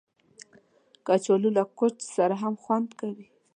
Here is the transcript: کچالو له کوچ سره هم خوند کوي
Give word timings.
کچالو 1.05 1.49
له 1.57 1.63
کوچ 1.79 1.95
سره 2.15 2.35
هم 2.41 2.53
خوند 2.63 2.89
کوي 2.99 3.27